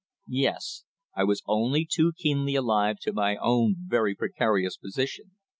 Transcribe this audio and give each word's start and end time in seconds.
Yes. 0.33 0.83
I 1.15 1.23
was 1.25 1.43
only 1.45 1.85
too 1.85 2.11
keenly 2.17 2.55
alive 2.55 2.97
to 3.01 3.13
my 3.13 3.35
own 3.37 3.75
very 3.85 4.15
precarious 4.15 4.75
position. 4.75 5.33